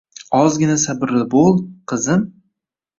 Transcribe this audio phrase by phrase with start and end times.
[0.37, 1.55] Ozgina sabrli bo`l,
[1.95, 2.29] qizim